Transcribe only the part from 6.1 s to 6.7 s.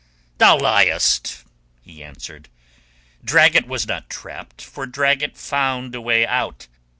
out.